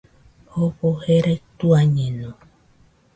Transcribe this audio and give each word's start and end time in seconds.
Jofo 0.53 0.89
jerai 1.03 1.37
tuañeno 1.57 2.29